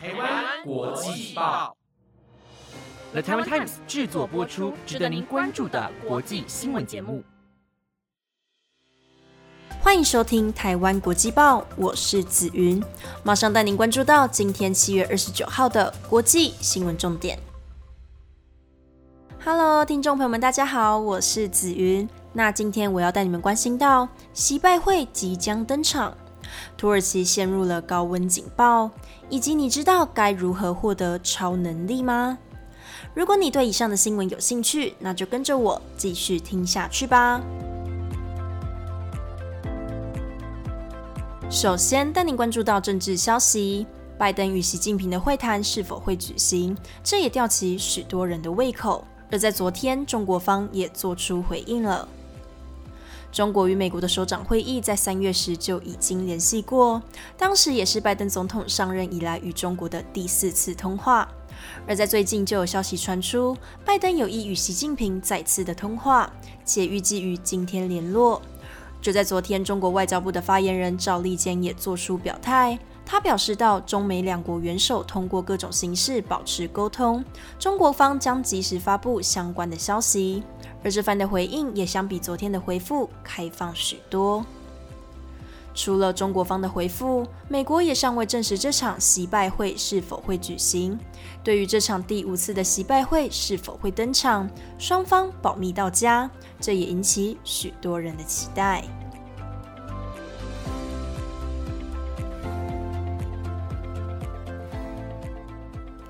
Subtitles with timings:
[0.00, 1.76] 台湾国际报
[3.10, 7.24] ，The Taiwan Times 制作播出，值得您关注的国际新闻节目。
[9.80, 12.80] 欢迎收听台湾国际报，我是子云，
[13.24, 17.36] 马上带您关注到今天七月二十九号的国际新闻重点。
[19.44, 22.08] Hello，听众朋友们，大家好，我是子云。
[22.32, 26.16] 那今天我要带你们关心到，习拜会即将登场，
[26.76, 28.90] 土耳其陷入了高温警报，
[29.28, 32.38] 以及你知道该如何获得超能力吗？
[33.14, 37.40] 如果你对以上的新闻有兴趣，那就跟着我继续听下去吧。
[41.50, 43.86] 首先带您关注到政治消息，
[44.18, 46.76] 拜登与习近平的会谈是否会举行？
[47.02, 49.04] 这也吊起许多人的胃口。
[49.30, 52.08] 而在昨天，中国方也做出回应了。
[53.30, 57.00] 中国与美国的首长会议在三月时就已经联系过，
[57.36, 61.28] 当时也是拜登总统上任以来与中国的第四次通话。
[61.86, 66.32] 而在最近就有消息传出，拜登有意与习近平再次的通话，
[66.64, 68.40] 且预计于今天联络。
[69.00, 72.78] 就在昨天，中国外交部的发言人赵立坚也做出表态。
[73.04, 77.24] 他表示到，中美两国元首通过各种形式保持沟通，
[77.58, 80.42] 中国方将及时发布相关的消息。
[80.84, 84.44] 而这番的回应也相比昨天的回复开放许多。
[85.74, 90.98] 除了中国方的回复，美国也尚未证实这场习拜会是否会举行。
[91.44, 96.28] 对于这场第五次的习拜会是否会登场，双方保密到家，
[96.60, 98.82] 这也引起许多人的期待。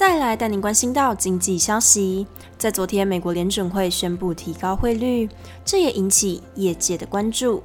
[0.00, 5.28] 再来带您关心到经济消息，在昨天，美国联准会宣布提高汇率，
[5.62, 7.62] 这也引起业界的关注。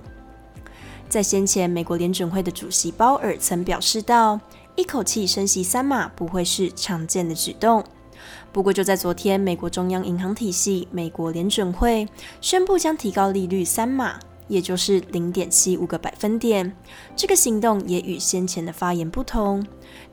[1.08, 4.38] 在先前，美国联准会的主席鲍尔曾表示到，
[4.76, 7.82] 一口气升息三码不会是常见的举动。
[8.52, 12.06] 不过，就在昨天，美国中央银行体系美国联准会
[12.42, 16.76] 宣布将提高利率三码，也就是零点七五个百分点。
[17.16, 19.66] 这个行动也与先前的发言不同。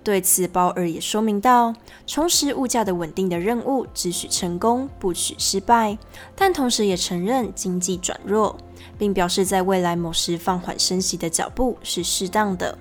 [0.04, 1.75] 对此，鲍尔也说明到，
[2.06, 5.97] 重拾物价的稳定的任务只许成功，不许失败。
[6.34, 8.56] 但同时也承认经济转弱。
[8.98, 12.76] 并表示，在未来某时放缓升息的脚步是适当的。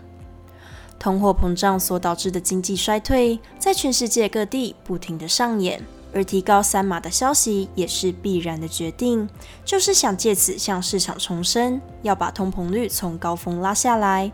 [1.00, 5.84] 通货膨胀所导致的经济衰退，在全世界各地不停的上演，
[6.14, 9.30] 而提高三码的消息也是必然的决定，
[9.64, 14.32] 就是想借此向市场重申，要把通膨率从高峰拉下来。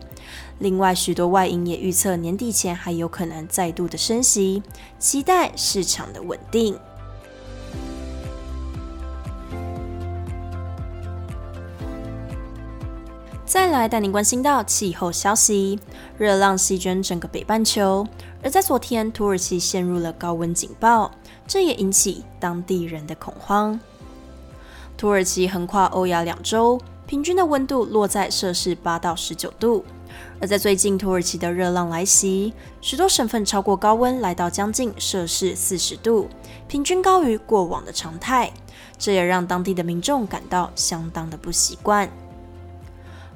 [0.58, 4.62] 另外，许多外银也预测年底前还有可能再度的升息，
[4.98, 6.76] 期待市场的稳定。
[13.46, 15.80] 再来带您关心到气候消息，
[16.18, 18.06] 热浪席卷整个北半球，
[18.42, 21.10] 而在昨天，土耳其陷入了高温警报，
[21.48, 23.80] 这也引起当地人的恐慌。
[24.98, 29.84] 土耳其横跨欧亚两洲，平均的温度落在摄氏八到十九度，
[30.40, 36.28] 而在最近，土耳其的热浪来袭，许多省份超过高温来到将近摄氏四十度，
[36.68, 38.52] 平均高于过往的常态，
[38.98, 42.10] 这也让当地的民众感到相当的不习惯。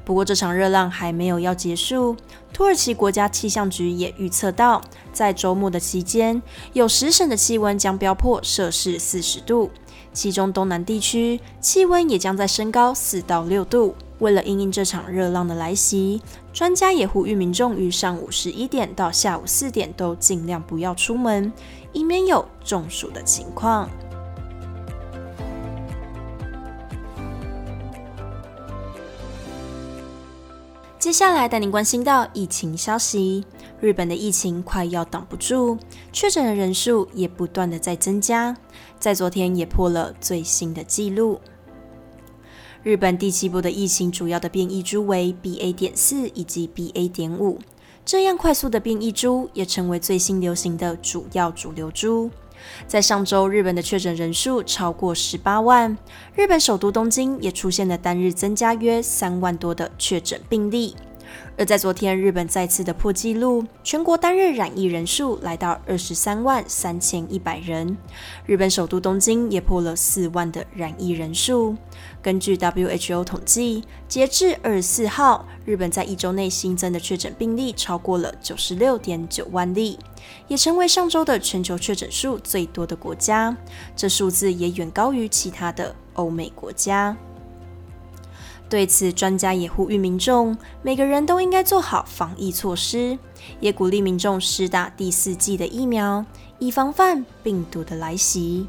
[0.04, 2.16] 不过，这场热浪还没有要结束。
[2.52, 4.82] 土耳其国家气象局也预测到，
[5.12, 6.42] 在周末的期间，
[6.72, 9.70] 有十省的气温将飙破摄氏四十度，
[10.12, 13.94] 其中东南地区气温也将在升高四到六度。
[14.18, 21.52] 为了应应这场热浪的来袭，专家也呼吁民众于上午十一点到下午四点都尽量不要出门，
[21.92, 23.88] 以免有中暑的情况。
[31.12, 33.44] 接下来带您关心到疫情消息，
[33.82, 35.76] 日本的疫情快要挡不住，
[36.10, 38.56] 确诊的人数也不断的在增加，
[38.98, 41.38] 在昨天也破了最新的纪录。
[42.82, 45.74] 日本第七波的疫情主要的变异株为 BA.
[45.74, 47.10] 点四以及 BA.
[47.10, 47.58] 点五，
[48.06, 52.30] 这样快速的变异株也成为最新流行的主要主流株。
[52.86, 55.96] 在上周，日本的确诊人数超过十八万，
[56.34, 60.94] 日本首都东京也出现了单日增加约三万多的确诊病例。
[61.58, 67.96] 而在昨天，日本再次的破纪录，全国单日染疫人数来到二十三万三千一百人，
[68.46, 71.76] 日本首都东京也破了四万的染疫人数。
[72.22, 79.98] 根据 WHO 统计，截至二十四号，日本在一周内新增的确诊病例超过了九十六点九万例，
[80.48, 83.56] 也成为上周的全球确诊数最多的国家。
[83.94, 87.16] 这数字也远高于其他的欧美国家。
[88.72, 93.18] 对此，专家也呼吁民众，每个人都应该做好防疫措施，
[93.60, 96.24] 也鼓励民众施打第四季的疫苗，
[96.58, 98.66] 以防范病毒的来袭。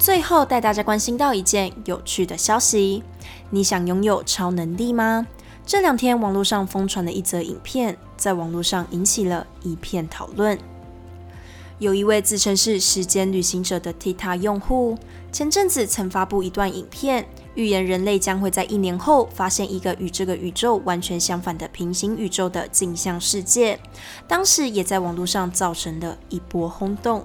[0.00, 3.04] 最后带大家关心到一件有趣的消息：
[3.50, 5.24] 你想拥有超能力吗？
[5.64, 10.58] 这两天网络上疯传的一则影片，在网络上引起了一片讨论。
[11.80, 14.98] 有一位自称是时间旅行者的 TikTok 用户，
[15.32, 23.80] 前阵子曾发布一段影片，预言人类将会在一年后发现一个与这个宇宙完全相反的平行宇宙的镜像世界，
[24.28, 27.24] 当时也在网络上造成了一波轰动。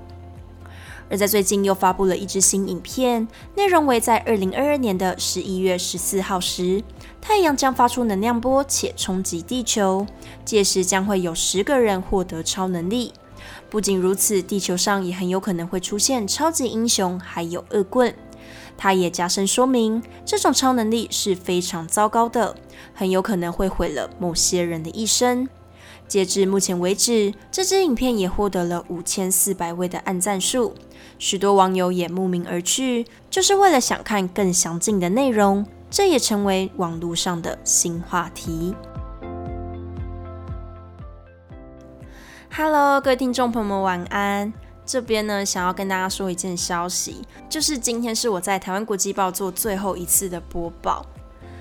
[1.09, 6.81] 而在最近又发布了一支新影片，内容为在二零二二年的十一月十四号时，
[7.19, 10.07] 太阳将发出能量波且冲击地球，
[10.45, 13.11] 届时将会有十个人获得超能力。
[13.69, 18.13] 不仅如此，地球上也很有可能会出现超级英雄，还有恶棍。
[18.77, 22.55] 他也加深说明，这种超能力是非常糟糕的，
[22.93, 25.47] 很有可能会毁了某些人的一生。
[26.07, 30.75] 截至目前为止，这支影片也获得了五千四百位的按赞数，
[31.17, 35.65] 许多网友也慕名而去，就是为了想看更详尽的内容。
[35.89, 38.75] 这也成为网络上的新话题。
[42.57, 44.53] Hello，各位听众朋友们，晚安。
[44.85, 51.05] 这边呢，想要跟大家说一件消息，就是今天是我在台湾国际报做最后一次的播报，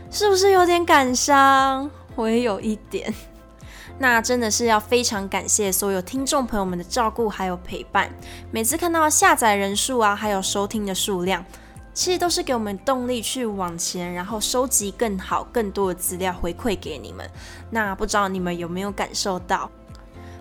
[0.08, 1.90] 是不是有点感伤？
[2.14, 3.12] 我也有一点。
[3.98, 8.08] 那真的是要非常感谢所有听众朋友们的照顾还有陪伴。
[8.52, 11.44] 每次看到下载人数啊，还有收听的数量，
[11.92, 17.28] 其实都是给我们动力去往前，然后收集更好、更多的资料回馈给你们。
[17.68, 19.68] 那不知道你们有没有感受到？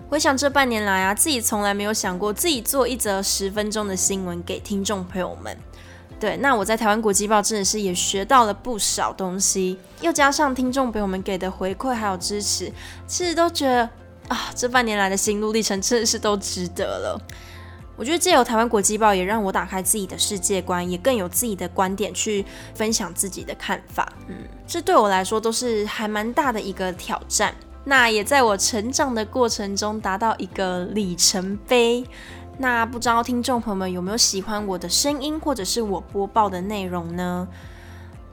[0.08, 5.56] 回想这半年来啊，自己从来没有想过自己做一则十分钟的新闻给听众朋友们。
[6.20, 12.72] 对，那我在台湾国际报真的是也学到了不少东西，又加上听众朋友们给的回馈还有支持，
[13.06, 13.88] 其实都觉得
[14.28, 17.20] 啊，这半年来的心路历程真的是都值得了。
[17.96, 24.12] 我觉得借由台湾国际报，也让我打开自己的世界观，也更有自己的观点去分享自己的看法。
[24.28, 24.34] 嗯，
[24.66, 27.54] 这对我来说都是还蛮大的一个挑战。
[27.84, 32.04] 那也在我成长的过程中达到一个里程碑。
[32.58, 37.46] 那不知道听众朋友们有没有喜欢我的声音，或者是我播报的内容呢？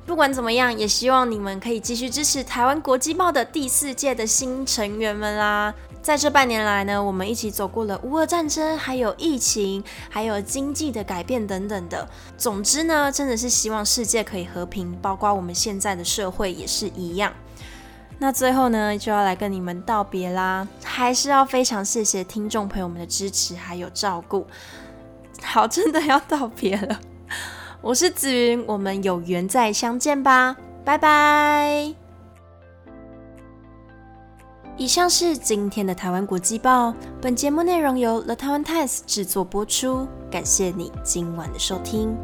[0.06, 5.74] 不管怎么样，也希望你们可以继续支持台湾国际报的第四届的新成员们啦。
[6.02, 12.08] 在这半年来呢，我们一起走过了乌俄战争，还有疫情，还有经济的改变等等的。
[12.38, 17.32] 总之呢，真的是希望世界可以和平，包括我们现在的社会也是一样。
[18.24, 24.46] 那最后呢，就要来跟你们道别啦，还是要非常谢谢听众朋友们的支持还有照顾。
[25.42, 27.00] 好，真的要道别了。
[27.82, 31.96] 我是紫云，我们有缘再相见吧，拜拜。
[34.78, 42.16] 以上是今天的台湾国际报，本节目内容由 The Taiwan Times 制作播出，感谢你今晚的收听。